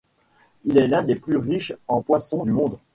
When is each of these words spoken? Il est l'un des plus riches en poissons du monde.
Il 0.65 0.79
est 0.79 0.87
l'un 0.87 1.03
des 1.03 1.13
plus 1.15 1.37
riches 1.37 1.73
en 1.87 2.01
poissons 2.01 2.43
du 2.43 2.51
monde. 2.51 2.79